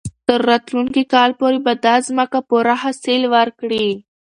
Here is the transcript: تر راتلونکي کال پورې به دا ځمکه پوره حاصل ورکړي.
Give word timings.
تر 0.27 0.39
راتلونکي 0.49 1.03
کال 1.13 1.31
پورې 1.39 1.57
به 1.65 1.73
دا 1.85 1.95
ځمکه 2.07 2.39
پوره 2.49 2.73
حاصل 2.83 3.21
ورکړي. 3.35 3.87